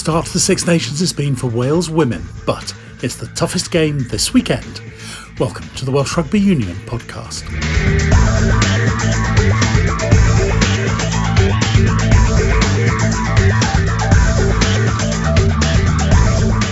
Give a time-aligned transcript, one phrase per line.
[0.00, 4.32] start the Six Nations has been for Wales women, but it's the toughest game this
[4.32, 4.80] weekend.
[5.38, 7.44] Welcome to the Welsh Rugby Union podcast.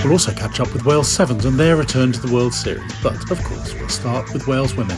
[0.02, 3.30] We'll also catch up with Wales Sevens and their return to the World Series, but
[3.30, 4.96] of course, we'll start with Wales women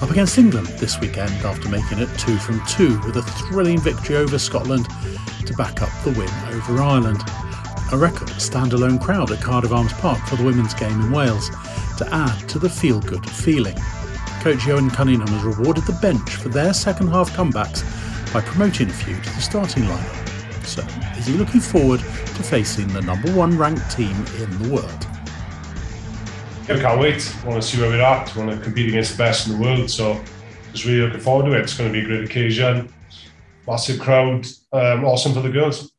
[0.00, 4.14] up against England this weekend after making it two from two with a thrilling victory
[4.14, 4.86] over Scotland
[5.44, 7.24] to back up the win over Ireland.
[7.92, 11.50] A record standalone crowd at Cardiff Arms Park for the women's game in Wales
[11.98, 13.76] to add to the feel good feeling.
[14.40, 17.84] Coach Ioan Cunningham has rewarded the bench for their second half comebacks
[18.34, 20.66] by promoting a few to the starting lineup.
[20.66, 20.82] So,
[21.16, 25.06] is he looking forward to facing the number one ranked team in the world?
[26.64, 27.36] I can't wait.
[27.44, 28.36] I want to see where we're at.
[28.36, 29.88] I want to compete against the best in the world.
[29.88, 30.20] So,
[30.72, 31.60] just really looking forward to it.
[31.60, 32.92] It's going to be a great occasion.
[33.64, 34.44] Massive crowd.
[34.72, 35.92] Um, awesome for the girls.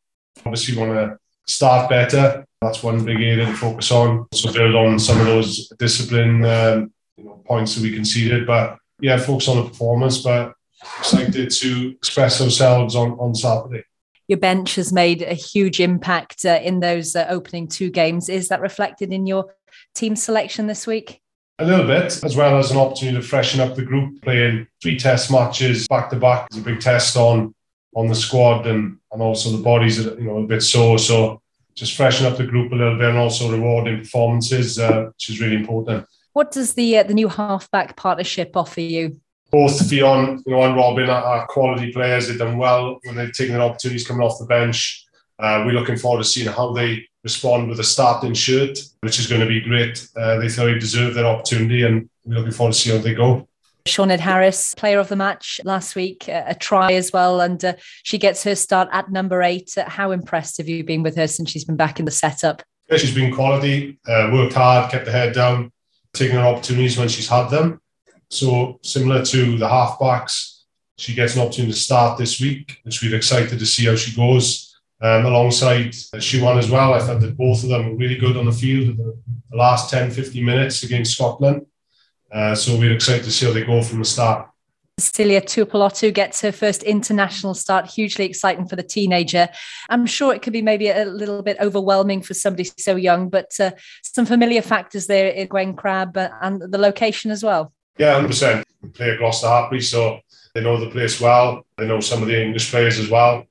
[0.45, 1.17] Obviously, want to
[1.47, 2.45] start better.
[2.61, 4.27] That's one big area to focus on.
[4.33, 8.47] So build on some of those discipline um, you know, points that we conceded.
[8.47, 10.19] But yeah, focus on the performance.
[10.19, 10.53] But
[10.99, 13.83] excited to express ourselves on, on Saturday.
[14.27, 18.27] Your bench has made a huge impact uh, in those uh, opening two games.
[18.27, 19.53] Is that reflected in your
[19.95, 21.21] team selection this week?
[21.59, 24.99] A little bit, as well as an opportunity to freshen up the group, playing three
[24.99, 27.55] test matches back to back is a big test on
[27.97, 30.99] on the squad and and also the bodies, are you know, a bit sore.
[30.99, 31.41] So
[31.73, 35.41] just freshen up the group a little bit and also rewarding performances, uh, which is
[35.41, 36.05] really important.
[36.33, 39.19] What does the uh, the new halfback partnership offer you?
[39.49, 42.27] Both Ffion, you know, and Robyn are, quality players.
[42.27, 45.05] They've done well when they've taken their opportunities coming off the bench.
[45.39, 49.27] Uh, we're looking forward to seeing how they respond with a starting shirt, which is
[49.27, 50.05] going to be great.
[50.15, 53.46] Uh, they thoroughly deserve their opportunity, and we're looking forward to see how they go.
[53.87, 58.17] Sioned Harries, player of the match last week, a try as well, and uh, she
[58.17, 59.73] gets her start at number eight.
[59.75, 62.63] How impressed have you been with her since she's been back in the setup?
[62.89, 65.71] Yeah, she's been quality, uh, worked hard, kept her head down,
[66.13, 67.81] taking her opportunities when she's had them.
[68.29, 70.63] So similar to the halfbacks,
[70.97, 74.15] she gets an opportunity to start this week, which we're excited to see how she
[74.15, 74.75] goes.
[74.99, 78.45] Um, alongside Siwan as well, I thought that both of them were really good on
[78.45, 79.17] the field in the,
[79.51, 81.67] the last 10, 15 minutes against Scotland.
[82.31, 84.49] Uh, so we're excited to see how they go from the start.
[84.99, 89.47] Celia Tuipulotu gets her first international start, hugely exciting for the teenager.
[89.89, 93.51] I'm sure it could be maybe a little bit overwhelming for somebody so young, but
[93.59, 93.71] uh,
[94.01, 97.73] some familiar factors there in Gwen Crabb and the location as well.
[97.99, 98.63] Yeah, 100%.
[98.81, 100.19] We play at Gloucester Hartpury, so
[100.55, 101.63] they know the place well.
[101.77, 103.45] They know some of the English players as well.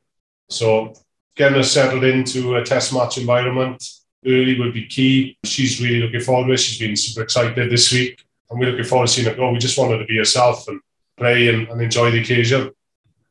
[0.50, 0.94] So
[1.36, 3.84] getting her settled into a test match environment
[4.26, 5.38] early would be key.
[5.44, 6.60] She's really looking forward to it.
[6.60, 9.50] She's been super excited this week and we're looking forward to seeing it go.
[9.50, 10.80] We just want her to be yourself and
[11.16, 12.70] play and, and enjoy the occasion.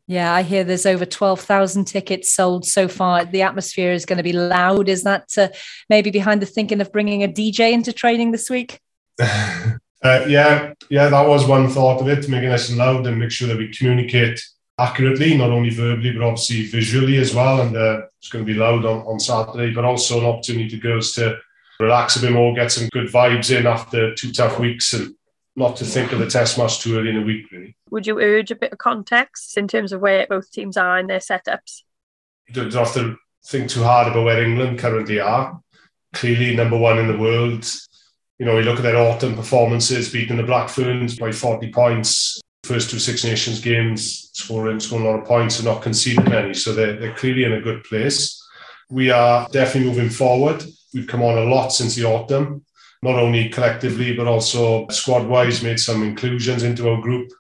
[0.08, 3.26] Yeah, I hear there's over 12,000 tickets sold so far.
[3.26, 4.88] The atmosphere is going to be loud.
[4.88, 5.48] Is that uh,
[5.90, 8.80] maybe behind the thinking of bringing a DJ into training this week?
[9.20, 13.48] uh, yeah, yeah, that was one thought of it, making us loud and make sure
[13.48, 14.40] that we communicate
[14.78, 17.62] accurately, not only verbally, but obviously visually as well.
[17.62, 20.84] And uh, it's going to be loud on, on Saturday, but also an opportunity for
[20.84, 21.40] girls to
[21.80, 25.16] relax a bit more, get some good vibes in after two tough weeks and
[25.56, 27.76] not to think of the test match too early in the week, really.
[27.90, 31.08] Would you urge a bit of context in terms of where both teams are in
[31.08, 31.84] their setups?
[32.48, 33.16] You don't have to
[33.46, 35.60] think too hard about where England currently are.
[36.14, 37.70] Clearly, number one in the world.
[38.38, 42.42] You know, you look at their autumn performances, beating the Black Ferns by 40 points,
[42.66, 46.54] first two Six Nations games, scoring, scoring a lot of points and not conceding any.
[46.54, 48.42] So they're, they're clearly in a good place.
[48.90, 50.64] We are definitely moving forward.
[50.96, 52.64] We've come on a lot since the autumn,
[53.04, 57.34] not only collectively, but also squad wise, made some inclusions into our group,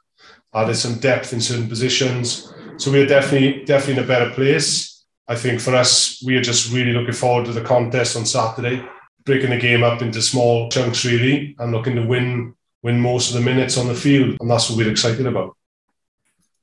[0.53, 2.53] added some depth in certain positions.
[2.75, 5.05] So we're definitely, definitely in a better place.
[5.29, 8.85] I think for us, we are just really looking forward to the contest on Saturday,
[9.23, 13.35] breaking the game up into small chunks, really, and looking to win win most of
[13.35, 14.37] the minutes on the field.
[14.41, 15.55] And that's what we're excited about.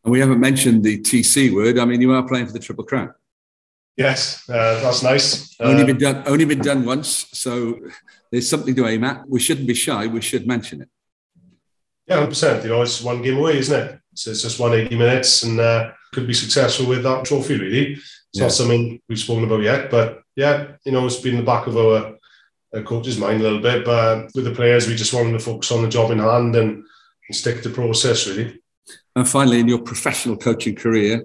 [0.04, 1.78] And we haven't mentioned the TC word.
[1.78, 3.12] I mean, you are playing for the Triple Crown.
[3.96, 5.54] Yes, uh, that's nice.
[5.60, 6.22] Only been done.
[6.26, 7.78] Only been done once, so
[8.30, 9.28] there's something to aim at.
[9.28, 10.06] We shouldn't be shy.
[10.06, 10.88] We should mention it.
[12.06, 12.64] Yeah, hundred percent.
[12.64, 14.00] You know, it's one game away, isn't it?
[14.14, 17.58] So it's just one eighty minutes, and uh, could be successful with that trophy.
[17.58, 18.44] Really, it's yeah.
[18.44, 21.76] not something we've spoken about yet, but yeah, you know, it's been the back of
[21.76, 22.16] our,
[22.74, 23.84] our coach's mind a little bit.
[23.84, 26.82] But with the players, we just wanted to focus on the job in hand and,
[27.28, 28.58] and stick to the process, really.
[29.14, 31.24] And finally, in your professional coaching career,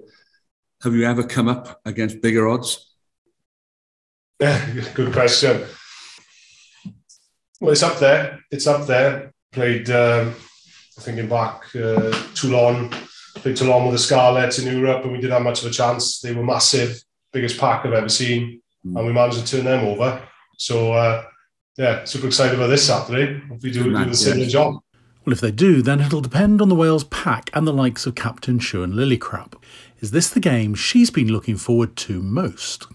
[0.82, 2.86] have you ever come up against bigger odds?
[4.40, 4.64] Yeah,
[4.94, 5.64] good question.
[7.60, 8.38] Well, it's up there.
[8.50, 9.32] It's up there.
[9.52, 10.34] Played, um,
[11.00, 12.90] thinking back, uh, Toulon.
[13.34, 16.20] Played Toulon with the Scarlets in Europe, and we didn't have much of a chance.
[16.20, 17.02] They were massive,
[17.32, 18.60] biggest pack I've ever seen.
[18.86, 18.96] mm.
[18.96, 20.22] and we managed to turn them over.
[20.56, 21.24] So, uh,
[21.76, 23.40] yeah, super excited about this Saturday.
[23.48, 24.50] Hope we do, do the similar yeah.
[24.50, 24.74] job.
[25.28, 28.14] Well, if they do, then it'll depend on the Wales pack and the likes of
[28.14, 29.62] Captain Siwan Lillicrap.
[30.00, 32.86] Is this the game she's been looking forward to most?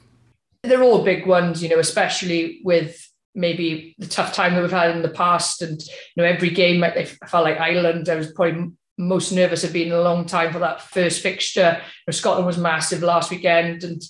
[0.63, 4.95] They're all big ones, you know, especially with maybe the tough time that we've had
[4.95, 5.61] in the past.
[5.61, 9.71] And, you know, every game, I felt like Ireland, I was probably most nervous have
[9.71, 11.77] been in a long time for that first fixture.
[11.77, 14.01] You know, Scotland was massive last weekend, and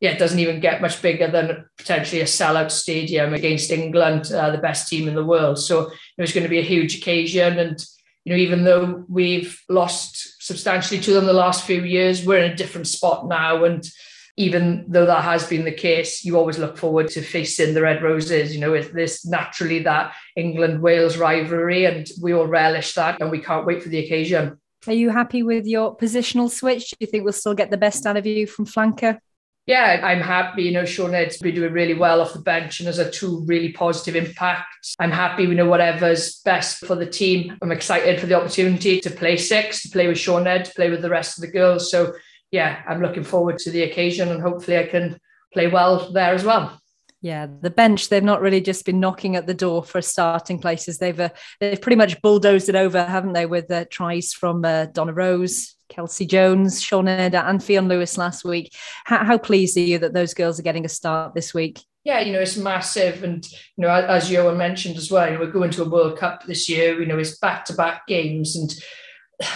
[0.00, 4.50] yeah, it doesn't even get much bigger than potentially a sellout stadium against England, uh,
[4.50, 5.58] the best team in the world.
[5.58, 7.84] So it was going to be a huge occasion, and
[8.24, 12.50] you know, even though we've lost substantially to them the last few years, we're in
[12.50, 13.88] a different spot now, and
[14.36, 18.02] even though that has been the case, you always look forward to facing the Red
[18.02, 18.54] Roses.
[18.54, 23.30] You know, it's this naturally that England Wales rivalry, and we all relish that, and
[23.30, 24.58] we can't wait for the occasion.
[24.86, 26.92] Are you happy with your positional switch?
[26.92, 29.18] Do you think we'll still get the best out of you from flanker?
[29.66, 30.64] Yeah, I'm happy.
[30.64, 33.72] You know, Sioned's been doing really well off the bench and has a two really
[33.72, 34.94] positive impacts.
[34.98, 37.56] I'm happy we know whatever's best for the team.
[37.62, 41.02] I'm excited for the opportunity to play six, to play with Sioned, to play with
[41.02, 41.90] the rest of the girls.
[41.90, 42.14] So
[42.50, 45.20] yeah, I'm looking forward to the occasion and hopefully I can
[45.52, 46.80] play well there as well.
[47.22, 50.98] Yeah, the bench, they've not really just been knocking at the door for starting places.
[50.98, 51.28] They've uh,
[51.60, 55.74] they've pretty much bulldozed it over, haven't they, with uh, tries from uh, Donna Rose,
[55.90, 58.74] Kelsey Jones, Sioned, and Ffion Lewis last week.
[59.04, 61.80] How, how pleased are you that those girls are getting a start this week?
[62.04, 63.22] yeah, you know, it's massive.
[63.24, 66.18] And, you know, as Ioan mentioned as well, you know, we're going to a World
[66.18, 68.56] Cup this year, you know, it's back to back games.
[68.56, 68.74] And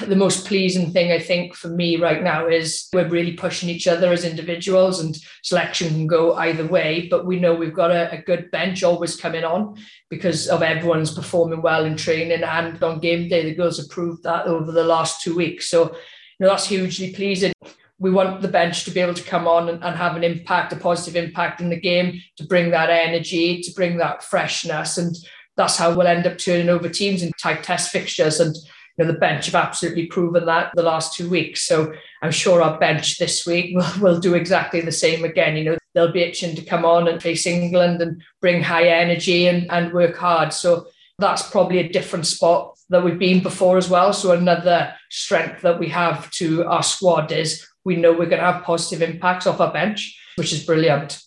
[0.08, 3.86] the most pleasing thing I think for me right now is we're really pushing each
[3.86, 8.12] other as individuals and selection can go either way, but we know we've got a,
[8.12, 9.76] a, good bench always coming on
[10.10, 13.42] because of everyone's performing well in training and on game day.
[13.44, 15.68] The girls have proved that over the last two weeks.
[15.68, 15.96] So,
[16.38, 17.52] you know, that's hugely pleasing.
[17.98, 20.72] We want the bench to be able to come on and, and have an impact,
[20.72, 24.98] a positive impact in the game, to bring that energy, to bring that freshness.
[24.98, 25.14] And
[25.56, 28.40] that's how we'll end up turning over teams in tight test fixtures.
[28.40, 28.56] And
[28.98, 31.62] you know, the bench have absolutely proven that the last two weeks.
[31.62, 31.92] So
[32.22, 35.56] I'm sure our bench this week will, will do exactly the same again.
[35.56, 39.46] You know, they'll be itching to come on and face England and bring high energy
[39.46, 40.52] and, and work hard.
[40.52, 40.86] So
[41.18, 44.12] that's probably a different spot that we've been before as well.
[44.12, 48.52] So another strength that we have to our squad is we know we're going to
[48.52, 51.20] have positive impacts off our bench, which is brilliant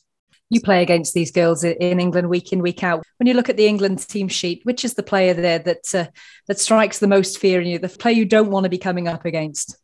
[0.50, 3.04] you play against these girls in England week in week out.
[3.18, 6.06] When you look at the England team sheet, which is the player there that uh,
[6.48, 9.07] that strikes the most fear in you, the player you don't want to be coming
[9.07, 9.78] up against?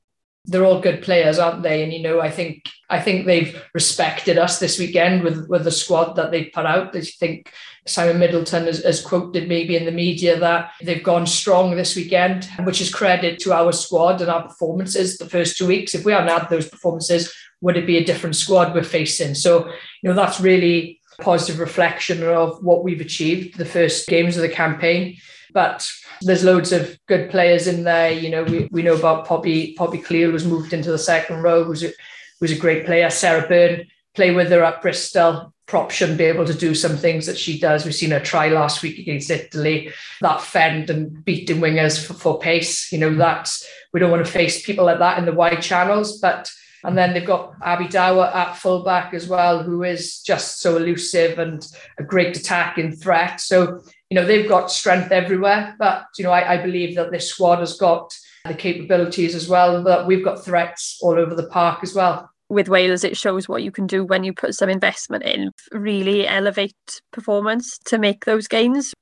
[0.45, 1.83] They're all good players, aren't they?
[1.83, 5.71] And you know, I think I think they've respected us this weekend with with the
[5.71, 6.95] squad that they've put out.
[6.95, 7.51] I think
[7.85, 12.45] Simon Middleton has, has quoted maybe in the media that they've gone strong this weekend,
[12.63, 15.93] which is credit to our squad and our performances the first two weeks.
[15.93, 19.35] If we hadn't had those performances, would it be a different squad we're facing?
[19.35, 24.35] So, you know, that's really a positive reflection of what we've achieved the first games
[24.35, 25.17] of the campaign.
[25.53, 25.89] But
[26.21, 28.11] there's loads of good players in there.
[28.11, 31.63] You know, we, we know about Poppy Poppy Cleall was moved into the second row,
[31.63, 31.91] who's a,
[32.39, 33.09] who's a great player.
[33.09, 35.53] Sarah Bern, play with her at Bristol.
[35.65, 37.85] Prop shouldn't be able to do some things that she does.
[37.85, 42.39] We've seen her try last week against Italy, that fend and beating wingers for, for
[42.39, 42.91] pace.
[42.91, 46.19] You know, that's we don't want to face people like that in the wide channels,
[46.19, 46.51] but
[46.83, 51.39] and then they've got Abby Dower at fullback as well, who is just so elusive
[51.39, 51.65] and
[51.97, 53.39] a great attacking threat.
[53.39, 55.75] So, you know, they've got strength everywhere.
[55.79, 58.13] But, you know, I, I believe that this squad has got
[58.45, 62.69] the capabilities as well, but we've got threats all over the park as well with
[62.69, 67.01] Wales, it shows what you can do when you put some investment in, really elevate
[67.11, 68.93] performance to make those gains.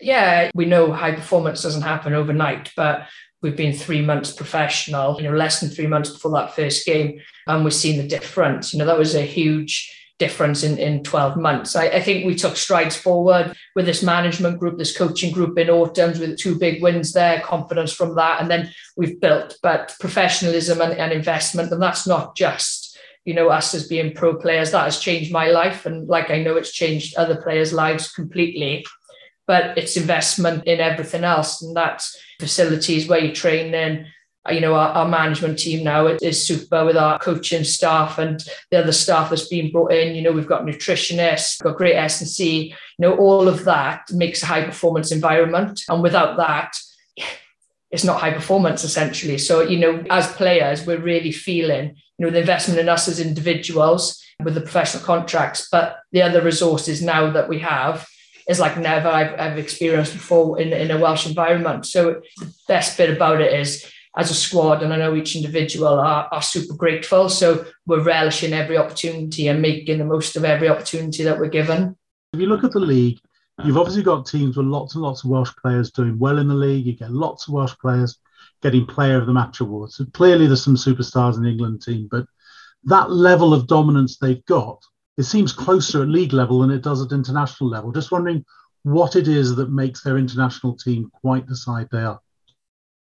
[0.00, 3.06] Yeah, we know high performance doesn't happen overnight, but
[3.46, 7.20] we've been three months professional, you know, less than three months before that first game,
[7.46, 8.72] and we've seen the difference.
[8.72, 11.76] You know, that was a huge difference in, in 12 months.
[11.76, 15.68] I, I, think we took strides forward with this management group, this coaching group in
[15.68, 18.40] autumns with two big wins there, confidence from that.
[18.40, 23.50] And then we've built, but professionalism and, and investment, and that's not just, you know,
[23.50, 24.70] us as being pro players.
[24.70, 25.84] That has changed my life.
[25.84, 28.86] And like I know it's changed other players' lives completely
[29.46, 31.62] but it's investment in everything else.
[31.62, 34.06] And that's facilities where you train in.
[34.46, 38.44] Uh, you know, our, our, management team now is super with our coaching staff and
[38.70, 40.14] the other staff that's been brought in.
[40.14, 44.46] You know, we've got nutritionists, got great S&C, you know, all of that makes a
[44.46, 45.80] high performance environment.
[45.88, 46.76] And without that,
[47.90, 49.38] it's not high performance essentially.
[49.38, 53.20] So, you know, as players, we're really feeling, you know, the investment in us as
[53.20, 58.06] individuals with the professional contracts, but the other resources now that we have
[58.48, 61.86] is like never I've, I've experienced before in, in a Welsh environment.
[61.86, 65.88] So the best bit about it is as a squad, and I know each individual
[65.88, 67.28] are, are super grateful.
[67.28, 71.96] So we're relishing every opportunity and making the most of every opportunity that we're given.
[72.32, 73.18] If you look at the league,
[73.64, 76.54] you've obviously got teams with lots and lots of Welsh players doing well in the
[76.54, 76.86] league.
[76.86, 78.18] You get lots of Welsh players
[78.62, 79.96] getting player of the match awards.
[79.96, 82.24] So clearly, there's some superstars in the England team, but
[82.84, 84.82] that level of dominance they've got,
[85.16, 87.92] it seems closer at league level than it does at international level.
[87.92, 88.44] Just wondering
[88.82, 92.20] what it is that makes their international team quite the side they are.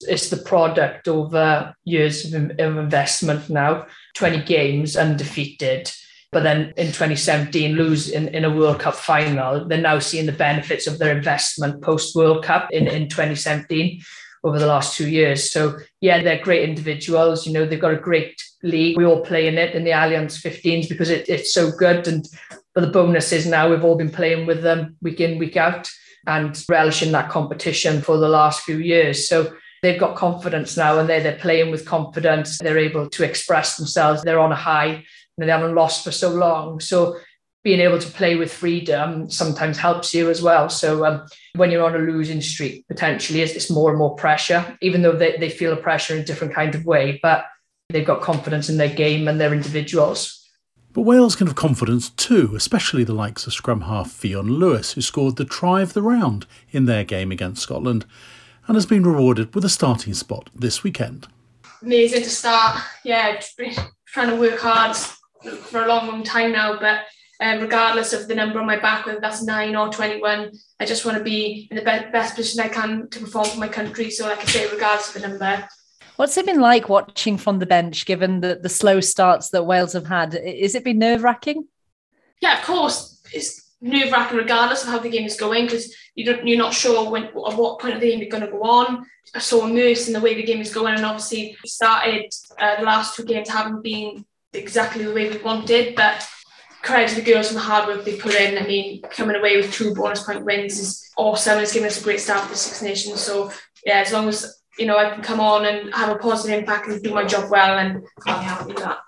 [0.02, 5.92] It's the product over uh, years of investment now, 20 games undefeated.
[6.32, 9.68] But then in 2017, lose in, in a World Cup final.
[9.68, 14.02] They're now seeing the benefits of their investment post World Cup in, in 2017
[14.44, 15.52] over the last two years.
[15.52, 17.46] So yeah, they're great individuals.
[17.46, 18.98] You know, they've got a great league.
[18.98, 22.08] We all play in it in the Allianz 15s because it, it's so good.
[22.08, 22.28] And
[22.74, 25.90] but the bonus is now we've all been playing with them week in, week out
[26.26, 29.28] and relishing that competition for the last few years.
[29.28, 32.60] So they've got confidence now and they're, they're playing with confidence.
[32.60, 34.22] They're able to express themselves.
[34.22, 35.04] They're on a high
[35.38, 36.80] and they haven't lost for so long.
[36.80, 37.18] So
[37.64, 40.68] being able to play with freedom sometimes helps you as well.
[40.70, 44.78] So um, when you're on a losing streak, potentially it's, it's more and more pressure,
[44.82, 47.46] even though they, they feel a pressure in a different kind of way, but
[47.90, 50.38] they've got confidence in their game and their individuals.
[50.94, 55.02] But Wales can have confidence too, especially the likes of scrum half Ffion Lewis, who
[55.02, 58.06] scored the try of the round in their game against Scotland
[58.68, 61.28] and has been rewarded with a starting spot this weekend.
[61.82, 62.82] Amazing to start.
[63.04, 63.40] Yeah,
[64.08, 67.06] trying to work hard for a long, long time now, but
[67.42, 70.52] um, regardless of the number on my back, whether that's nine or 21.
[70.80, 73.60] I just want to be in the be- best position I can to perform for
[73.60, 74.12] my country.
[74.12, 75.68] So, like I say, regardless of the number.
[76.18, 79.94] What's it been like watching from the bench, given the, the slow starts that Wales
[79.94, 80.36] have had?
[80.36, 81.68] Is it been nerve wracking?
[82.42, 83.24] Yeah, of course.
[83.34, 86.76] It's nerve wracking regardless of how the game is going because you don't, you're not
[86.76, 89.04] sure when at what point of the game you're going to go on.
[89.34, 92.86] I'm so immersed in the way the game is going, and obviously, started uh, the
[92.86, 96.28] last two games haven't been exactly the way we wanted, but
[96.82, 98.58] credit to the girls from the hard work they put in.
[98.58, 101.60] I mean, coming away with two bonus point wins is awesome.
[101.60, 103.20] It's given us a great start for the Six Nations.
[103.20, 103.52] So
[103.86, 106.88] yeah, as long as you know I can come on and have a positive impact
[106.88, 109.00] and do my job well, and I'll be happy with that.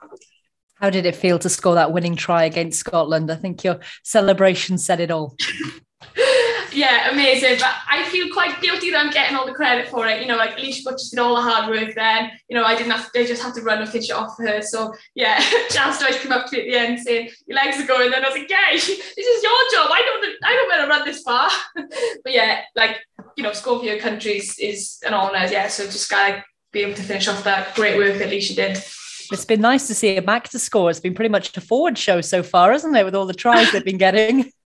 [0.75, 3.32] How did it feel to score that winning try against Scotland?
[3.32, 5.36] I think your celebration said it all.
[6.74, 7.58] yeah, amazing.
[7.60, 10.22] But I feel quite guilty that I'm getting all the credit for it.
[10.22, 12.32] You know, like Alisha Butcher did all the hard work then.
[12.50, 14.36] You know, I didn't have to, I just had to run and finish it off
[14.36, 14.62] for her.
[14.62, 15.39] So yeah,
[15.72, 18.13] Jazz always come up to me at the end saying, Your legs are going.
[18.13, 19.89] And I was like, Yeah, this is your job.
[19.92, 21.50] I don't I don't want to run this far.
[22.24, 22.98] but yeah, like,
[23.36, 25.48] you know, score for your countries is an honour.
[25.50, 25.68] Yeah.
[25.68, 28.84] So just gotta be able to finish off that great work that Alisha did.
[29.32, 30.89] It's been nice to see her back to score.
[30.89, 33.72] It's been pretty much a forward show so far, hasn't it, with all the tries
[33.72, 34.51] they've been getting?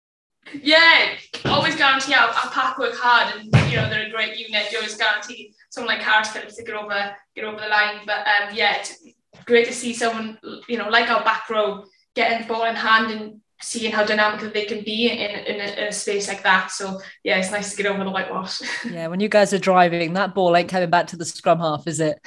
[0.62, 4.72] Yeah, always guarantee our, pack work hard and you know they're a great unit.
[4.72, 8.02] You always guarantee someone like Carys Phillips to get over get over the line.
[8.06, 9.04] But um, yeah, it's
[9.46, 11.86] great to see someone you know like our back row
[12.16, 15.74] getting the ball in hand and seeing how dynamic they can be in, in, a,
[15.82, 16.70] in a space like that.
[16.70, 18.62] So yeah, it's nice to get over the whitewash.
[18.92, 21.88] yeah, when you guys are driving, that ball ain't coming back to the scrum half,
[21.88, 22.20] is it?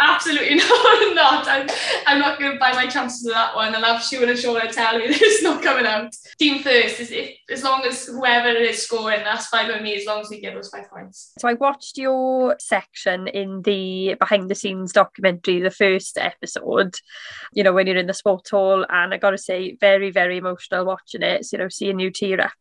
[0.00, 0.54] Absolutely
[1.14, 1.14] not.
[1.14, 1.46] not.
[1.46, 1.68] I'm,
[2.06, 3.74] I'm not going to buy my chances of that one.
[3.74, 6.14] I'll have Shu and Shauna tell me that it's not coming out.
[6.38, 10.06] Team first, is if, as long as whoever is scoring, that's fine with me, as
[10.06, 11.32] long as we get those five points.
[11.38, 16.96] So I watched your section in the behind the scenes documentary, the first episode,
[17.52, 18.86] you know, when you're in the sport hall.
[18.88, 22.40] And I got to say, very, very emotional watching it, you know, seeing you tear
[22.40, 22.52] up.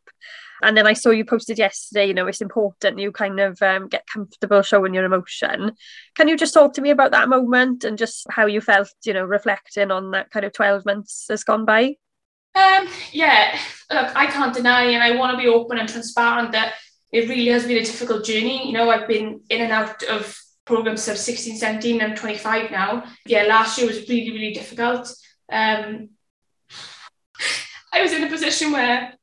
[0.61, 3.87] And then I saw you posted yesterday, you know, it's important you kind of um,
[3.87, 5.73] get comfortable showing your emotion.
[6.15, 9.13] Can you just talk to me about that moment and just how you felt, you
[9.13, 11.95] know, reflecting on that kind of 12 months has gone by?
[12.55, 13.57] Um, yeah,
[13.91, 16.73] look, I can't deny and I want to be open and transparent that
[17.11, 18.67] it really has been a difficult journey.
[18.67, 23.03] You know, I've been in and out of programs of 16, 17, and 25 now.
[23.25, 25.11] Yeah, last year was really, really difficult.
[25.51, 26.09] Um,
[27.93, 29.13] I was in a position where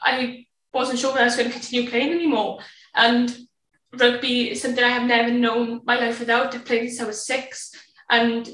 [0.00, 2.60] I wasn't sure that I was going to continue playing anymore.
[2.94, 3.36] And
[3.98, 6.54] rugby is something I have never known my life without.
[6.54, 7.72] I've played since I was six.
[8.10, 8.48] And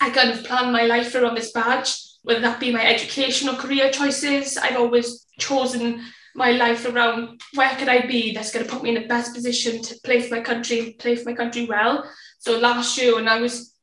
[0.00, 3.90] I kind of planned my life around this badge, whether that be my educational career
[3.90, 4.56] choices.
[4.56, 6.02] I've always chosen
[6.34, 9.34] my life around where could I be that's going to put me in the best
[9.34, 12.08] position to play for my country, play for my country well.
[12.38, 13.74] So last year, when I was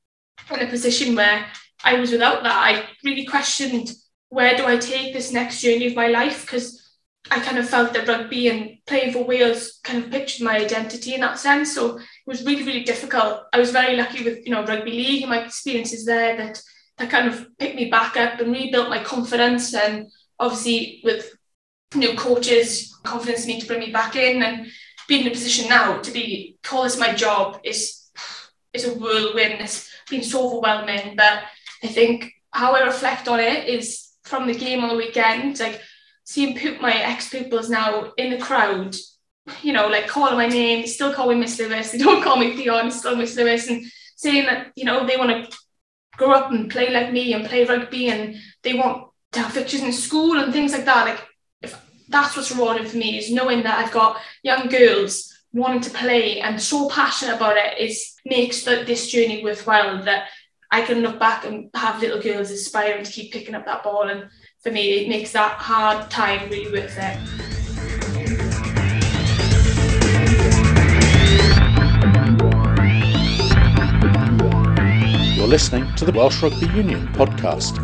[0.52, 1.46] in a position where
[1.84, 3.92] I was without that, I really questioned
[4.36, 6.42] where do I take this next journey of my life?
[6.42, 6.92] Because
[7.32, 11.14] I kind of felt that rugby and playing for Wales kind of pictured my identity
[11.14, 11.74] in that sense.
[11.74, 13.44] So it was really, really difficult.
[13.54, 16.62] I was very lucky with, you know, rugby league and my experiences there that
[16.98, 19.74] that kind of picked me back up and rebuilt my confidence.
[19.74, 21.34] And obviously with
[21.96, 24.68] new coaches, confidence need to bring me back in and
[25.08, 28.12] being in a position now to be call this my job is
[28.74, 29.62] it's a whirlwind.
[29.62, 31.16] It's been so overwhelming.
[31.16, 31.44] But
[31.82, 35.82] I think how I reflect on it is from the game on the weekend, like
[36.24, 38.96] seeing my ex pupils now in the crowd,
[39.62, 41.92] you know, like calling my name, still call me Miss Lewis.
[41.92, 45.50] They don't call me Ffion, still Miss Lewis, and saying that you know they want
[45.52, 45.58] to
[46.18, 49.84] grow up and play like me and play rugby, and they want to have fixtures
[49.84, 51.06] in school and things like that.
[51.06, 51.28] Like
[51.62, 51.80] if
[52.10, 56.42] that's what's rewarding for me is knowing that I've got young girls wanting to play
[56.42, 60.28] and so passionate about it is makes this journey worthwhile that
[60.72, 64.10] I can look back and have little girls aspiring to keep picking up that ball
[64.10, 64.28] and
[64.62, 67.18] for me it makes that hard time really worth it.
[75.38, 77.76] You're listening to the Welsh Rugby Union podcast.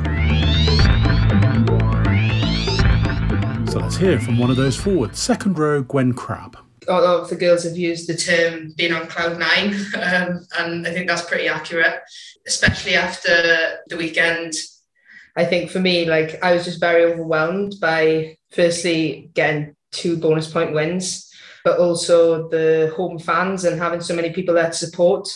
[3.69, 6.57] So let's hear from one of those forwards, second row Gwen Crabb
[6.87, 10.87] a lot of the girls have used the term being on cloud nine, um, and
[10.87, 12.01] I think that's pretty accurate,
[12.47, 14.53] especially after the weekend.
[15.35, 20.51] I think for me, like I was just very overwhelmed by firstly getting two bonus
[20.51, 21.31] point wins,
[21.63, 25.27] but also the home fans and having so many people there to support.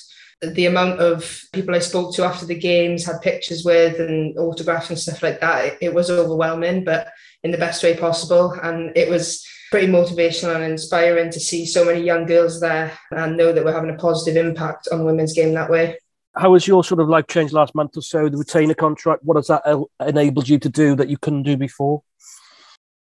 [0.42, 4.90] The amount of people I spoke to after the games, had pictures with, and autographs
[4.90, 7.08] and stuff like that, it, it was overwhelming, but
[7.44, 8.52] in the best way possible.
[8.62, 13.38] And it was pretty motivational and inspiring to see so many young girls there and
[13.38, 15.98] know that we're having a positive impact on women's game that way.
[16.38, 18.30] How has your sort of life changed last month or so?
[18.30, 19.63] The retainer contract, what has that
[20.06, 22.04] enabled you to do that you couldn't do before?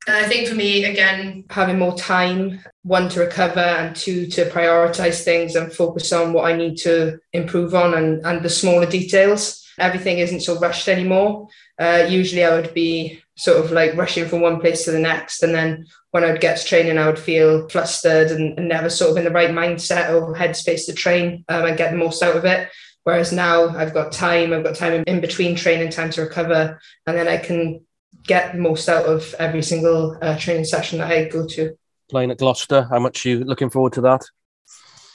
[0.07, 5.23] I think for me, again, having more time, one to recover and two to prioritize
[5.23, 9.65] things and focus on what I need to improve on and, and the smaller details.
[9.79, 11.47] Everything isn't so rushed anymore.
[11.79, 15.41] Uh, usually I would be sort of like rushing from one place to the next.
[15.41, 19.11] And then when I'd get to training, I would feel flustered and, and never sort
[19.11, 22.37] of in the right mindset or headspace to train um, and get the most out
[22.37, 22.69] of it.
[23.05, 27.15] Whereas now I've got time, I've got time in, between training, time to recover, and
[27.15, 27.85] then I can
[28.23, 31.77] get the most out of every single uh, training session that I go to.
[32.09, 34.23] Playing at Gloucester, how much are you looking forward to that?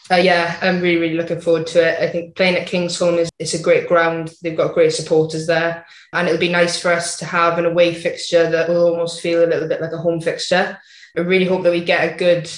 [0.08, 2.00] Uh, yeah, I'm really, really looking forward to it.
[2.00, 4.32] I think playing at Kingsholm is it's a great ground.
[4.40, 7.92] They've got great supporters there, and it'll be nice for us to have an away
[7.92, 10.78] fixture that will almost feel a little bit like a home fixture.
[11.16, 12.48] I really hope that we get a good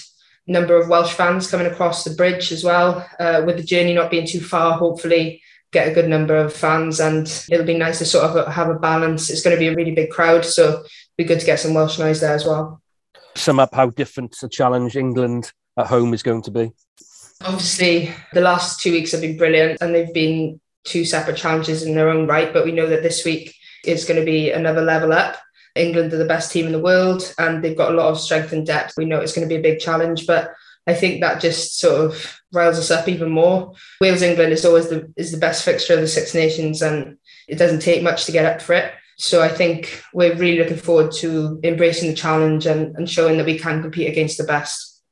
[0.47, 3.07] number of Welsh fans coming across the bridge as well.
[3.19, 7.01] Uh, with the journey not being too far, hopefully get a good number of fans,
[7.01, 9.31] and it'll be nice to sort of have a balance.
[9.31, 10.85] It's going to be a really big crowd, so it'll
[11.17, 12.83] be good to get some Welsh noise there as well.
[13.35, 16.73] Sum up how different the challenge England at home is going to be.
[17.43, 21.95] Obviously, the last two weeks have been brilliant and they've been two separate challenges in
[21.95, 22.53] their own right.
[22.53, 25.37] But we know that this week is going to be another level up.
[25.75, 28.53] England are the best team in the world and they've got a lot of strength
[28.53, 28.95] and depth.
[28.97, 30.53] We know it's going to be a big challenge, but
[30.87, 33.73] I think that just sort of riles us up even more.
[34.01, 37.57] Wales England is always the is the best fixture of the Six Nations, and it
[37.57, 38.93] doesn't take much to get up for it.
[39.17, 43.47] So I think we're really looking forward to embracing the challenge and, and showing that
[43.47, 45.03] we can compete against the best.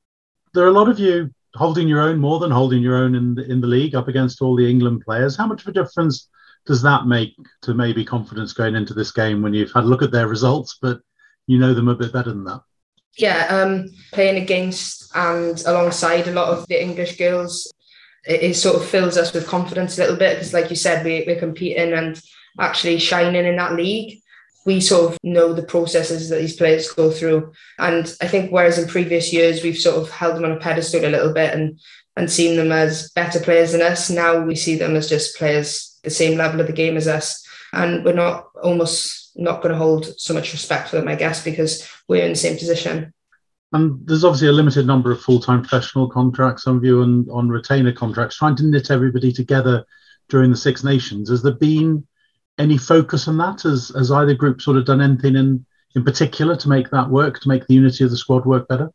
[0.53, 3.35] There are a lot of you holding your own more than holding your own in
[3.35, 5.37] the, in the league up against all the England players.
[5.37, 6.29] How much of a difference
[6.67, 10.03] does that make to maybe confidence going into this game when you've had a look
[10.03, 11.01] at their results, but
[11.47, 12.63] you know them a bit better than that?
[13.17, 17.73] Yeah, um, playing against and alongside a lot of the English girls,
[18.25, 21.05] it, it sort of fills us with confidence a little bit because, like you said,
[21.05, 22.21] we, we're competing and
[22.59, 24.21] actually shining in that league
[24.67, 27.53] we sort of know the processes that these players go through.
[27.79, 31.05] And I think whereas in previous years we've sort of held them on a pedestal
[31.05, 31.81] a little bit and
[32.17, 35.90] and seen them as better players than us, now we see them as just players
[36.03, 37.47] the same level of the game as us.
[37.73, 41.45] And we're not almost not going to hold so much respect for them, I guess,
[41.45, 43.15] because we're in the same position.
[43.73, 47.49] And there's obviously a limited number of full-time professional contracts, some of you on, on
[47.49, 49.85] retainer contracts, trying to knit everybody together
[50.29, 51.31] during the Six Nations.
[51.31, 52.07] Has there been
[52.59, 53.63] any focus on that?
[53.63, 57.41] Has, has either group sort of done anything in, in particular to make that work,
[57.41, 58.91] to make the unity of the squad work better?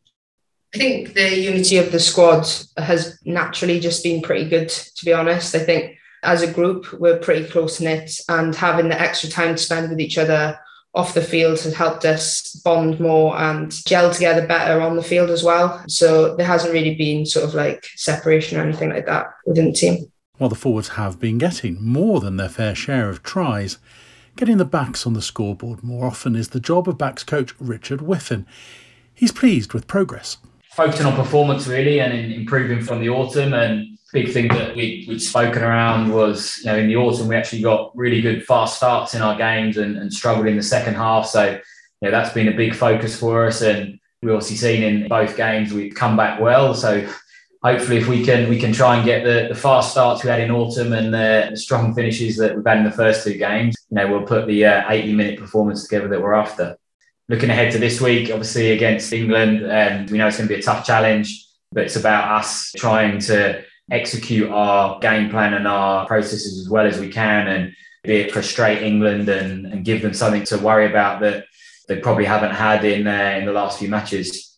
[0.73, 5.13] I think the unity of the squad has naturally just been pretty good, to be
[5.13, 5.55] honest.
[5.55, 9.61] I think as a group, we're pretty close knit, and having the extra time to
[9.61, 10.59] spend with each other
[10.93, 15.29] off the field has helped us bond more and gel together better on the field
[15.29, 15.83] as well.
[15.89, 19.73] So there hasn't really been sort of like separation or anything like that within the
[19.73, 23.77] team while the forwards have been getting more than their fair share of tries.
[24.35, 28.01] Getting the backs on the scoreboard more often is the job of backs coach Richard
[28.01, 28.45] Whiffen.
[29.13, 30.37] He's pleased with progress.
[30.73, 35.21] Focusing on performance really and improving from the autumn and big thing that we, we'd
[35.21, 39.13] spoken around was, you know, in the autumn we actually got really good fast starts
[39.13, 41.25] in our games and, and struggled in the second half.
[41.25, 41.59] So, you
[42.01, 45.73] know, that's been a big focus for us and we've obviously seen in both games
[45.73, 46.73] we've come back well.
[46.73, 47.05] So
[47.61, 50.39] hopefully, if we can we can try and get the, the fast starts we had
[50.39, 53.75] in autumn and the, the strong finishes that we've had in the first two games,
[53.89, 56.77] you know, we'll put the uh, 80 minute performance together that we're after.
[57.27, 60.59] Looking ahead to this week, obviously against England, um, we know it's going to be
[60.61, 66.07] a tough challenge, but it's about us trying to execute our game plan and our
[66.07, 70.13] processes as well as we can and be it frustrate England and, and give them
[70.13, 71.45] something to worry about that
[71.87, 74.57] they probably haven't had in uh, in the last few matches.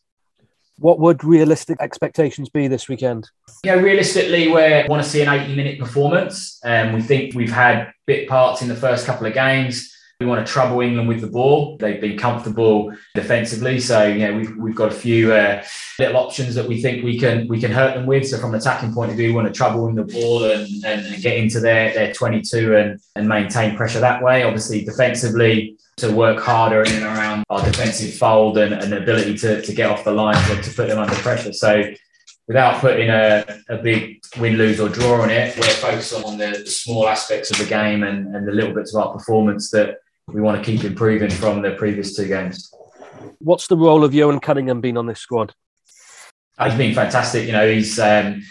[0.80, 3.30] What would realistic expectations be this weekend?
[3.64, 6.60] Yeah, realistically, we want to see an 80 minute performance.
[6.64, 9.92] And um, we think we've had bit parts in the first couple of games.
[10.20, 11.78] We want to trouble England with the ball.
[11.78, 15.64] They've been comfortable defensively, so you know we've, we've got a few uh,
[16.00, 18.28] little options that we think we can we can hurt them with.
[18.28, 20.68] So from an attacking point of view, we want to trouble them the ball and,
[20.84, 24.42] and, and get into their their 22 and and maintain pressure that way.
[24.42, 29.62] Obviously, defensively, to work harder in and around our defensive fold and, and ability to,
[29.62, 31.54] to get off the line to, to put them under pressure.
[31.54, 31.94] So
[32.48, 36.64] without putting a, a big win, lose or draw on it, we're focused on the,
[36.64, 39.98] the small aspects of the game and, and the little bits of our performance that
[40.28, 42.72] we want to keep improving from the previous two games.
[43.40, 45.54] What's the role of Ioan Cunningham been on this squad?
[46.62, 47.46] He's been fantastic.
[47.46, 48.44] You know, he's um,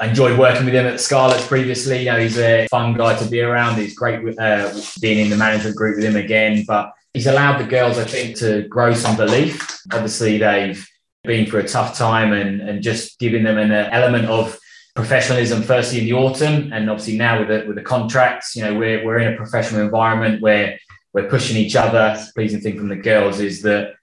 [0.00, 2.00] enjoyed working with him at the Scarlets previously.
[2.00, 3.76] You know, he's a fun guy to be around.
[3.76, 6.64] He's great with, uh, being in the management group with him again.
[6.66, 9.80] But he's allowed the girls, I think, to grow some belief.
[9.92, 10.86] Obviously, they've
[11.24, 14.58] been through a tough time and, and just giving them an element of
[14.94, 18.72] professionalism firstly in the autumn and obviously now with the, with the contracts you know
[18.72, 20.78] we're, we're in a professional environment where
[21.14, 23.94] we're pushing each other pleasing thing from the girls is that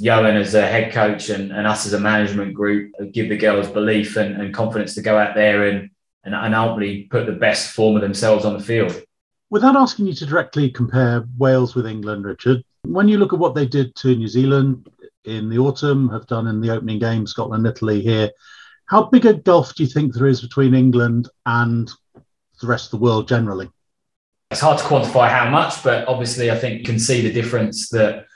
[0.00, 3.68] Ioan as a head coach and, and us as a management group give the girls
[3.68, 5.90] belief and, and confidence to go out there and,
[6.24, 9.00] and, and ultimately put the best form of themselves on the field.
[9.50, 13.54] Without asking you to directly compare Wales with England, Richard, when you look at what
[13.54, 14.88] they did to New Zealand
[15.24, 18.30] in the autumn, have done in the opening game, Scotland, Italy here,
[18.86, 21.90] how big a gulf do you think there is between England and
[22.60, 23.70] the rest of the world generally?
[24.50, 27.88] It's hard to quantify how much, but obviously I think you can see the difference
[27.90, 28.26] that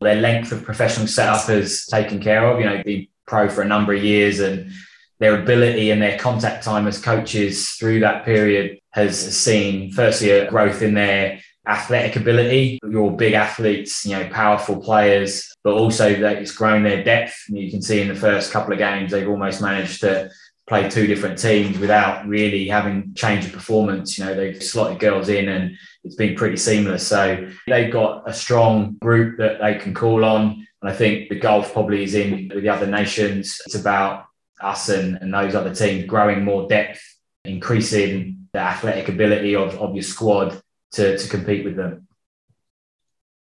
[0.00, 2.58] their length of professional setup has taken care of.
[2.58, 4.72] You know, being pro for a number of years and
[5.20, 10.48] their ability and their contact time as coaches through that period has seen firstly a
[10.48, 12.78] growth in their athletic ability.
[12.88, 17.34] You're big athletes, you know, powerful players, but also that it's grown their depth.
[17.48, 20.30] You can see in the first couple of games they've almost managed to
[20.68, 24.18] play two different teams without really having change of performance.
[24.18, 27.06] You know, they've slotted girls in and it's been pretty seamless.
[27.06, 30.66] So they've got a strong group that they can call on.
[30.82, 33.60] And I think the gulf probably is in with the other nations.
[33.64, 34.26] It's about
[34.60, 37.00] us and, and those other teams growing more depth,
[37.44, 40.60] increasing the athletic ability of, of your squad
[40.92, 42.07] to, to compete with them.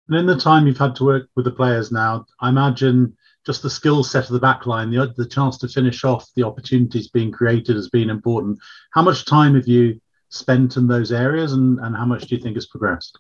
[0.09, 3.63] And in the time you've had to work with the players now, I imagine just
[3.63, 7.09] the skill set of the back line, the, the chance to finish off, the opportunities
[7.09, 8.59] being created has been important.
[8.93, 12.43] How much time have you spent in those areas and, and how much do you
[12.43, 13.19] think has progressed?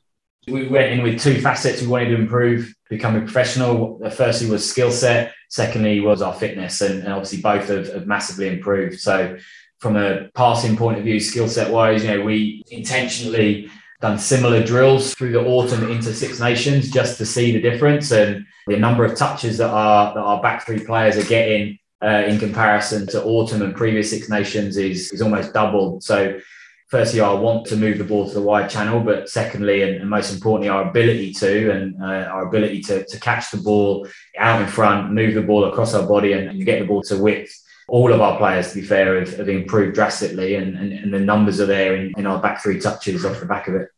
[0.49, 4.01] We went in with two facets we wanted to improve, becoming professional.
[4.11, 5.33] Firstly was skill set.
[5.49, 6.81] Secondly was our fitness.
[6.81, 8.99] And, and obviously both have, have massively improved.
[9.01, 9.37] So
[9.79, 13.71] from a passing point of view, skill set wise, you know, we intentionally
[14.03, 18.45] done similar drills through the autumn into Six Nations just to see the difference and
[18.67, 22.38] the number of touches that our that our back three players are getting uh, in
[22.38, 26.03] comparison to autumn and previous Six Nations is is almost doubled.
[26.03, 26.41] So
[26.88, 30.11] firstly, I want to move the ball to the wide channel, but secondly, and, and
[30.11, 34.61] most importantly, our ability to and uh, our ability to, to catch the ball out
[34.61, 37.62] in front, move the ball across our body, and, and get the ball to width
[37.92, 41.20] all of our players, to be fair, have, have improved drastically, and, and, and, the
[41.20, 43.88] numbers are there in, in our back three touches off the back of it.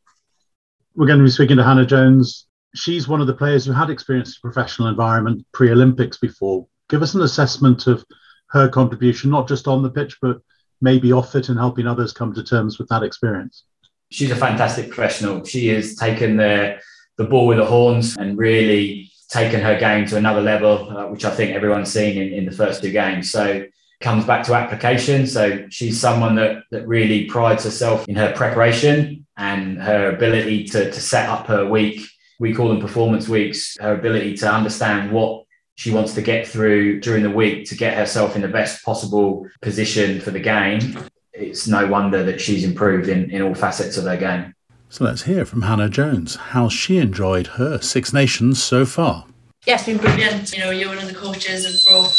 [0.96, 2.48] We're going to be speaking to Hannah Jones.
[2.74, 6.66] She's one of the players who had experienced a professional environment pre Olympics before.
[6.88, 8.04] Give us an assessment of
[8.50, 10.38] her contribution, not just on the pitch, but
[10.80, 13.62] maybe off it and helping others come to terms with that experience.
[14.10, 15.44] She's a fantastic professional.
[15.44, 16.80] She has taken the,
[17.16, 21.24] the ball with the horns and really taken her game to another level, uh, which
[21.24, 23.30] I think everyone's seen in, in the first two games.
[23.30, 23.64] So
[24.04, 25.26] comes back to application.
[25.26, 30.90] So she's someone that, that really prides herself in her preparation and her ability to,
[30.92, 32.06] to set up her week.
[32.38, 35.44] We call them performance weeks, her ability to understand what
[35.76, 39.48] she wants to get through during the week to get herself in the best possible
[39.62, 40.98] position for the game.
[41.32, 44.54] It's no wonder that she's improved in, in all facets of her game.
[44.88, 49.26] So let's hear from Hannah Jones how she enjoyed her Six Nations so far.
[49.66, 50.52] Yeah, it's been brilliant.
[50.52, 52.14] You know, you and the coaches have brought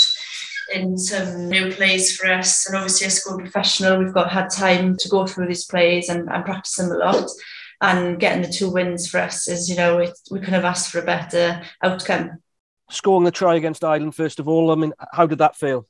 [0.75, 4.49] in some new plays for us, and obviously, as a school professional, we've got had
[4.49, 7.29] time to go through these plays and, and practice them a lot.
[7.81, 10.91] And getting the two wins for us is, you know, it, we couldn't have asked
[10.91, 12.41] for a better outcome.
[12.89, 15.88] Scoring the try against Ireland, first of all, I mean, how did that feel?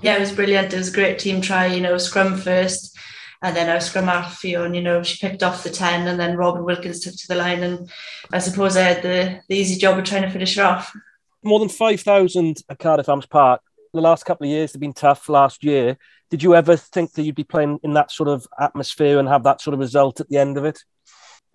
[0.00, 0.72] Yeah, it was brilliant.
[0.72, 2.96] It was a great team try, you know, scrum first.
[3.42, 6.36] And then our scrum half Ffion, you know, she picked off the 10 and then
[6.36, 7.62] Robyn Wilkins took to the line.
[7.62, 7.90] And
[8.32, 10.94] I suppose I had the, the easy job of trying to finish her off.
[11.42, 13.60] More than 5,000 at Cardiff Arms Park.
[13.92, 15.28] The last couple of years have been tough.
[15.28, 15.98] Last year,
[16.30, 19.44] did you ever think that you'd be playing in that sort of atmosphere and have
[19.44, 20.82] that sort of result at the end of it?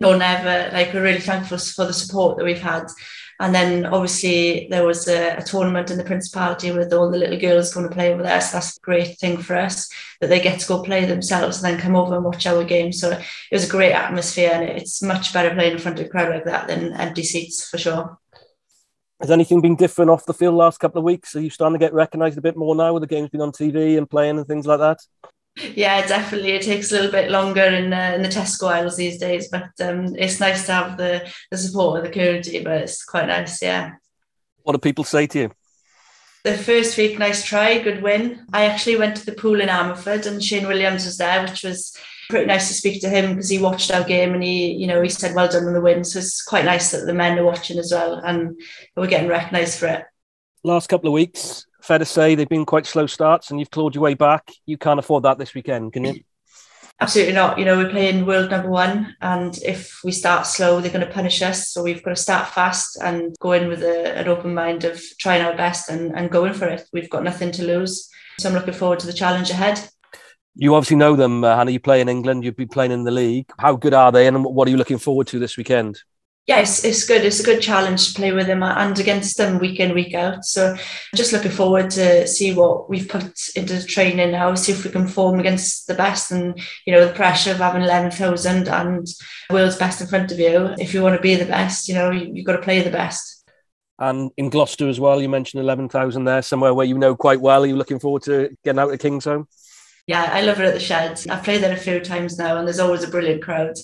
[0.00, 0.70] No, never.
[0.72, 2.86] Like we're really thankful for the support that we've had.
[3.40, 7.38] And then obviously there was a, a, tournament in the Principality with all the little
[7.38, 8.40] girls going to play over there.
[8.40, 9.88] So that's a great thing for us
[10.20, 12.92] that they get to go play themselves and then come over and watch our game.
[12.92, 16.08] So it was a great atmosphere and it's much better playing in front of a
[16.08, 18.18] crowd like that than empty seats for sure.
[19.20, 21.34] Has anything been different off the field last couple of weeks?
[21.34, 23.50] Are you starting to get recognised a bit more now with the games being on
[23.50, 24.98] TV and playing and things like that?
[25.74, 26.52] Yeah, definitely.
[26.52, 29.70] It takes a little bit longer in, uh, in the Tesco aisles these days, but
[29.80, 32.62] um, it's nice to have the, the support of the community.
[32.62, 33.94] But it's quite nice, yeah.
[34.62, 35.50] What do people say to you?
[36.44, 38.46] The first week, nice try, good win.
[38.52, 41.96] I actually went to the pool in Ammanford, and Shane Williams was there, which was
[42.28, 45.00] pretty nice to speak to him because he watched our game and he, you know,
[45.00, 46.04] he said well done on the win.
[46.04, 48.60] So it's quite nice that the men are watching as well, and
[48.96, 50.04] we're getting recognised for it.
[50.64, 53.94] Last couple of weeks, fair to say they've been quite slow starts and you've clawed
[53.94, 54.52] your way back.
[54.66, 56.22] You can't afford that this weekend, can you?
[57.00, 57.60] Absolutely not.
[57.60, 61.12] You know, we're playing world number one, and if we start slow, they're going to
[61.12, 61.68] punish us.
[61.68, 65.00] So we've got to start fast and go in with a, an open mind of
[65.20, 66.88] trying our best and, and going for it.
[66.92, 68.10] We've got nothing to lose.
[68.40, 69.88] So I'm looking forward to the challenge ahead.
[70.60, 71.70] You obviously know them, uh, Hannah.
[71.70, 73.46] You play in England, you've been playing in the league.
[73.58, 76.02] How good are they, and what are you looking forward to this weekend?
[76.48, 77.26] yeah, it's, it's good.
[77.26, 80.46] It's a good challenge to play with them and against them week in, week out.
[80.46, 80.78] So
[81.14, 84.90] just looking forward to see what we've put into the training now, see if we
[84.90, 89.06] can form against the best and, you know, the pressure of having 11,000 and
[89.50, 90.74] world's best in front of you.
[90.78, 92.88] If you want to be the best, you know, you, you've got to play the
[92.88, 93.46] best.
[93.98, 97.64] And in Gloucester as well, you mentioned 11,000 there, somewhere where you know quite well.
[97.64, 99.48] Are you looking forward to getting out of Kingsholm?
[100.08, 101.26] Yeah, I love it at the Sheds.
[101.26, 103.74] I've played there a few times now, and there's always a brilliant crowd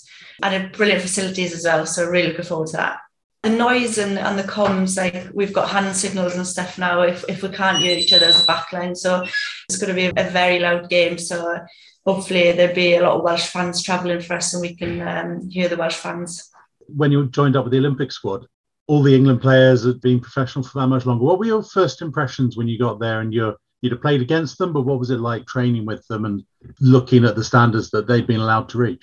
[0.43, 1.85] and a brilliant facilities as well.
[1.85, 3.01] So really looking forward to that.
[3.43, 7.03] The noise and, and the comms, like we've got hand signals and stuff now.
[7.03, 9.23] If, if we can't hear each other as a backline, so
[9.69, 11.19] it's going to be a, very loud game.
[11.19, 11.59] So
[12.07, 15.51] hopefully there'll be a lot of Welsh fans travelling for us, and we can um,
[15.51, 16.51] hear the Welsh fans.
[16.87, 18.47] When you joined up with the Olympic squad,
[18.87, 21.23] all the England players had been professional for that much longer.
[21.23, 24.57] What were your first impressions when you got there and you're you'd have played against
[24.57, 26.43] them, but what was it like training with them and
[26.81, 29.03] looking at the standards that they'd been allowed to reach?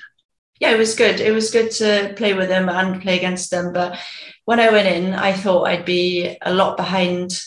[0.59, 1.19] Yeah, it was good.
[1.19, 3.73] It was good to play with them and play against them.
[3.73, 3.99] But
[4.45, 7.39] when I went in, I thought I'd be a lot behind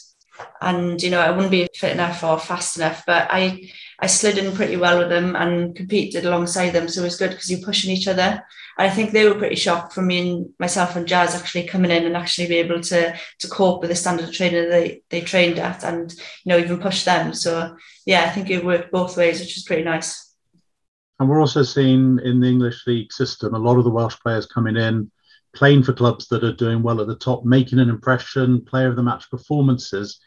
[0.61, 3.05] and you know I wouldn't be fit enough or fast enough.
[3.07, 3.71] But I
[4.01, 6.89] I slid in pretty well with them and competed alongside them.
[6.89, 8.45] So it was good because you're pushing each other.
[8.79, 11.91] And I think they were pretty shocked from me and myself and Jazz actually coming
[11.91, 15.21] in and actually be able to to cope with the standard of training they they
[15.21, 17.35] trained at and you know even push them.
[17.35, 20.25] So yeah, I think it worked both ways, which was pretty nice.
[21.21, 24.47] And we're also seeing in the English league system a lot of the Welsh players
[24.47, 25.11] coming in,
[25.55, 28.97] playing for clubs that are doing well at the top, making an impression, player of
[28.97, 30.21] the match performances.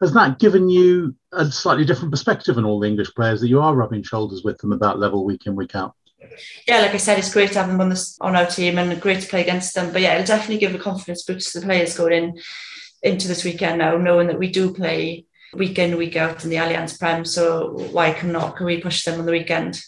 [0.00, 3.60] Has that given you a slightly different perspective on all the English players that you
[3.60, 5.94] are rubbing shoulders with them at that level week in, week out?
[6.66, 9.00] yeah, like I said, it's great to have them on this on our team and
[9.00, 9.92] great to play against them.
[9.92, 12.40] But yeah, it'll definitely give a confidence boost to the players going in
[13.02, 16.56] into this weekend now, knowing that we do play week in, week out in the
[16.56, 17.24] Allianz Prem.
[17.24, 18.56] So why can not?
[18.56, 19.80] Can we push them on the weekend?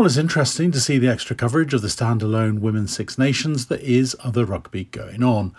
[0.00, 3.82] Well, it's interesting to see the extra coverage of the standalone Women's Six Nations that
[3.82, 5.54] is other rugby going on.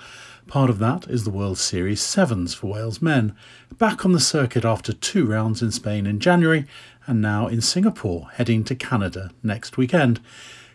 [0.48, 3.36] Part of that is the World Series Sevens for Wales men,
[3.78, 6.66] back on the circuit after two rounds in Spain in January
[7.06, 10.20] and now in Singapore, heading to Canada next weekend.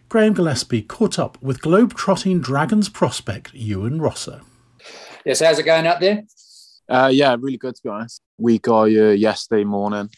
[0.09, 4.42] Graham Gillespie caught up with globe-trotting Dragons prospect Ewan Rosser.
[5.24, 6.22] Yes, how's it going out there?
[6.88, 8.22] Uh, yeah, really good to be honest.
[8.38, 10.09] We got here yesterday morning,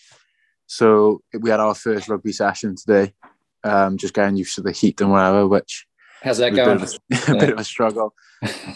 [0.66, 3.14] so we had our first rugby session today.
[3.64, 5.86] Um, just getting used to the heat and whatever, which
[6.22, 6.76] how's that going?
[6.76, 8.14] A bit of a, bit of a struggle.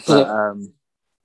[0.07, 0.73] but, um,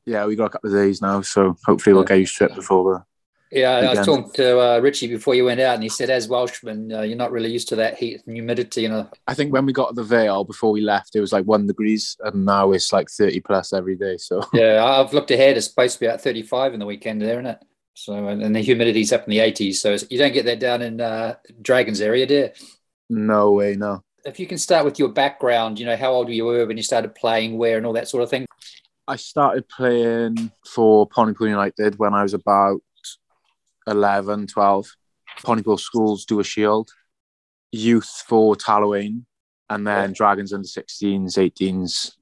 [0.06, 2.54] yeah, we got a couple of days now, so hopefully we'll get used to it
[2.54, 3.04] before the
[3.50, 3.70] yeah.
[3.70, 6.92] I was talking to uh, Richie before you went out, and he said, as Welshmen,
[6.92, 8.82] uh, you're not really used to that heat and humidity.
[8.82, 11.44] You know, I think when we got the Vale before we left, it was like
[11.44, 14.16] one degrees, and now it's like 30 plus every day.
[14.18, 15.56] So yeah, I've looked ahead.
[15.56, 17.64] It's supposed to be at 35 in the weekend, there, isn't it?
[17.94, 19.76] So and the humidity's up in the 80s.
[19.76, 22.50] So you don't get that down in uh, Dragons area, do you?
[23.08, 24.02] No way, no.
[24.24, 26.82] If you can start with your background, you know, how old you were when you
[26.82, 28.46] started playing, where, and all that sort of thing.
[29.06, 32.80] I started playing for Pontypool United when I was about
[33.86, 34.86] 11, 12.
[35.42, 36.90] Pontypool schools do a shield,
[37.72, 39.24] youth for Talywain,
[39.70, 42.12] and then Dragons under 16s, 18s.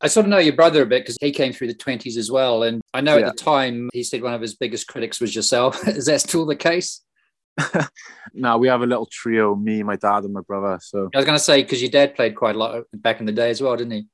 [0.00, 2.30] I sort of know your brother a bit because he came through the 20s as
[2.30, 2.64] well.
[2.64, 3.28] And I know yeah.
[3.28, 5.86] at the time he said one of his biggest critics was yourself.
[5.88, 7.02] Is that still the case?
[8.34, 10.78] now we have a little trio: me, my dad, and my brother.
[10.82, 13.26] So I was going to say because your dad played quite a lot back in
[13.26, 14.06] the day as well, didn't he?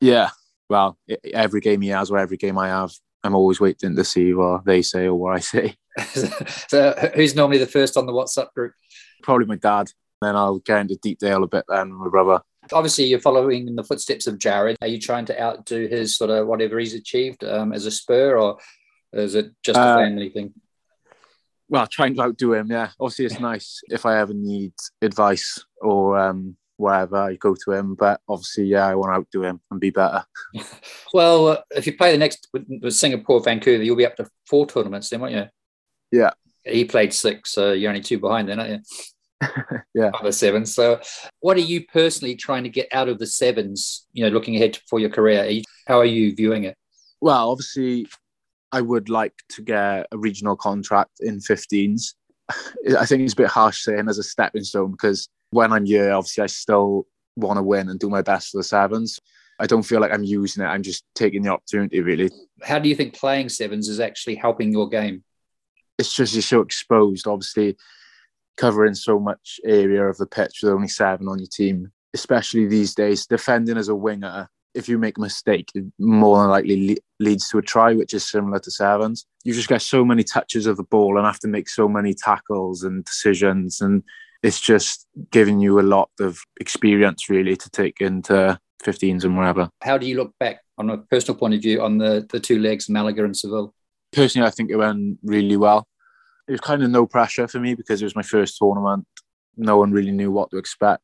[0.00, 0.30] Yeah.
[0.68, 0.98] Well,
[1.32, 4.64] every game he has or every game I have, I'm always waiting to see what
[4.64, 5.76] they say or what I say.
[6.68, 8.72] so who's normally the first on the WhatsApp group?
[9.22, 9.88] Probably my dad.
[10.22, 12.40] Then I'll get into detail a bit then my brother.
[12.72, 14.76] Obviously, you're following in the footsteps of Jared.
[14.80, 18.36] Are you trying to outdo his sort of whatever he's achieved um, as a Spur,
[18.36, 18.58] or
[19.12, 20.52] is it just a uh, family thing?
[21.68, 22.90] Well, trying to outdo him, yeah.
[23.00, 27.94] Obviously, it's nice if I ever need advice or um, wherever I go to him.
[27.94, 30.24] But obviously, yeah, I want to outdo him and be better.
[31.14, 34.66] well, uh, if you play the next with, Singapore, Vancouver, you'll be up to four
[34.66, 35.46] tournaments then, won't you?
[36.12, 36.30] Yeah.
[36.64, 38.80] He played six, so you're only two behind then, aren't you?
[39.94, 40.10] yeah.
[40.22, 40.74] the sevens.
[40.74, 41.00] So,
[41.40, 44.06] what are you personally trying to get out of the sevens?
[44.12, 46.76] You know, looking ahead for your career, are you, how are you viewing it?
[47.20, 48.06] Well, obviously,
[48.72, 52.14] I would like to get a regional contract in 15s.
[52.98, 56.12] I think it's a bit harsh saying as a stepping stone because when I'm here,
[56.12, 59.20] obviously, I still want to win and do my best for the sevens.
[59.58, 60.68] I don't feel like I'm using it.
[60.68, 62.30] I'm just taking the opportunity, really.
[62.62, 65.24] How do you think playing sevens is actually helping your game?
[65.98, 67.26] It's just you're so exposed.
[67.26, 67.76] Obviously,
[68.56, 72.94] covering so much area of the pitch with only seven on your team, especially these
[72.94, 73.26] days.
[73.26, 77.48] Defending as a winger, if you make a mistake, it more than likely le- leads
[77.50, 79.26] to a try, which is similar to sevens.
[79.44, 82.14] You just get so many touches of the ball and have to make so many
[82.14, 84.02] tackles and decisions, and
[84.42, 89.70] it's just giving you a lot of experience really to take into 15s and wherever.
[89.82, 92.58] How do you look back on a personal point of view on the, the two
[92.58, 93.74] legs, Malaga and Seville?
[94.12, 95.88] Personally, I think it went really well
[96.48, 99.06] it was kind of no pressure for me because it was my first tournament.
[99.56, 101.02] No one really knew what to expect.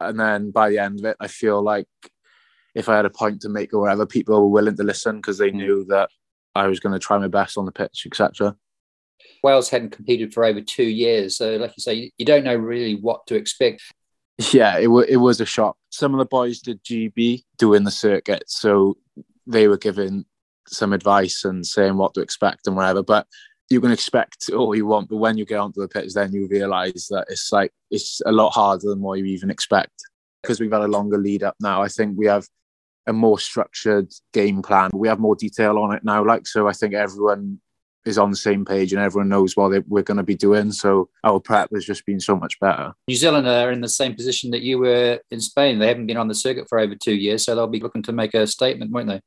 [0.00, 1.88] And then by the end of it, I feel like
[2.78, 5.36] if I had a point to make or whatever, people were willing to listen because
[5.36, 5.58] they hmm.
[5.58, 6.08] knew that
[6.54, 8.56] I was going to try my best on the pitch, etc.
[9.42, 12.94] Wales hadn't competed for over two years, so like you say, you don't know really
[12.94, 13.82] what to expect.
[14.52, 15.76] Yeah, it, w- it was a shock.
[15.90, 18.96] Some of the boys did GB doing the circuit, so
[19.46, 20.24] they were giving
[20.68, 23.02] some advice and saying what to expect and whatever.
[23.02, 23.26] But
[23.70, 26.46] you can expect all you want, but when you get onto the pitch, then you
[26.48, 29.92] realise that it's like it's a lot harder than what you even expect.
[30.42, 32.46] Because we've had a longer lead up now, I think we have
[33.08, 34.90] a more structured game plan.
[34.94, 36.68] We have more detail on it now, like so.
[36.68, 37.60] I think everyone
[38.04, 40.70] is on the same page and everyone knows what they, we're going to be doing.
[40.70, 42.92] So our prep has just been so much better.
[43.08, 45.78] New Zealand are in the same position that you were in Spain.
[45.78, 48.12] They haven't been on the circuit for over two years, so they'll be looking to
[48.12, 49.20] make a statement, won't they?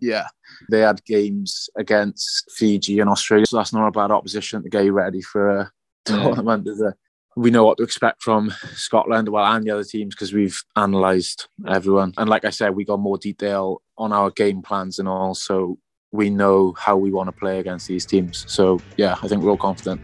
[0.00, 0.26] Yeah,
[0.70, 4.84] they had games against Fiji and Australia, so that's not a bad opposition to get
[4.84, 5.70] you ready for a
[6.04, 6.66] tournament.
[6.66, 6.90] Yeah.
[7.36, 11.48] We know what to expect from Scotland, well, and the other teams because we've analysed
[11.68, 12.14] everyone.
[12.16, 15.78] And like I said, we got more detail on our game plans and all, so
[16.12, 18.46] we know how we want to play against these teams.
[18.50, 20.00] So yeah, I think we're all confident.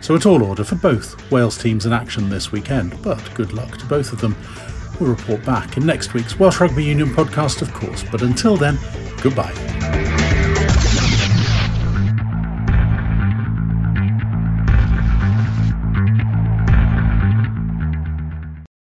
[0.00, 3.76] So a all order for both Wales teams in action this weekend, but good luck
[3.78, 4.34] to both of them.
[4.98, 8.78] We'll report back in next week's Welsh Rugby Union podcast, of course, but until then,
[9.20, 9.52] goodbye.